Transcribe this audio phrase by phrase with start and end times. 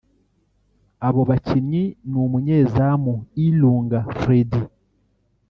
[1.07, 3.13] Abo bakinnyi ni umunyezamu
[3.45, 4.61] Ilunga Freddy